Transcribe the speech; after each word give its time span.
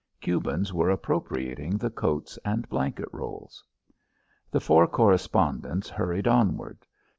Cubans 0.19 0.73
were 0.73 0.89
appropriating 0.89 1.77
the 1.77 1.91
coats 1.91 2.39
and 2.43 2.67
blanket 2.67 3.07
rolls. 3.11 3.63
The 4.49 4.59
four 4.59 4.87
correspondents 4.87 5.91
hurried 5.91 6.27
onward. 6.27 6.87